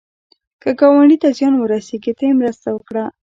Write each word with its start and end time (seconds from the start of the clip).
که 0.61 0.69
ګاونډي 0.79 1.17
ته 1.23 1.29
زیان 1.37 1.53
ورسېږي، 1.57 2.11
ته 2.17 2.23
یې 2.27 2.33
مرسته 2.39 2.67
وکړه 2.71 3.03